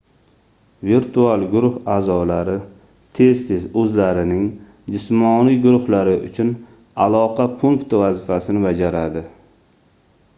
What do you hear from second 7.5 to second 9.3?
punkti vazifasini bajaradi